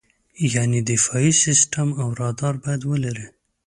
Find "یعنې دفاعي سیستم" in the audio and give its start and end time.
0.53-1.87